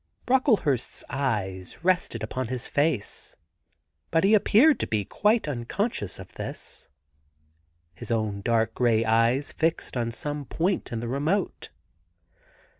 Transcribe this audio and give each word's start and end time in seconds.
Brocklehurst's 0.25 1.03
eyes 1.11 1.83
rested 1.83 2.23
upon 2.23 2.47
his 2.47 2.65
face, 2.65 3.35
hut 4.11 4.23
he 4.23 4.33
appeared 4.33 4.79
to 4.79 4.87
be 4.87 5.05
quite 5.05 5.47
unconscious 5.47 6.17
of 6.17 6.33
this, 6.33 6.89
his 7.93 8.09
own 8.09 8.41
dark 8.41 8.73
grey 8.73 9.05
eyes 9.05 9.51
fixed 9.51 9.95
on 9.95 10.11
some 10.11 10.45
point 10.45 10.91
in 10.91 11.01
the 11.01 11.07
remote. 11.07 11.69